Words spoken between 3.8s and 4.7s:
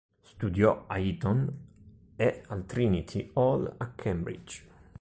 Cambridge.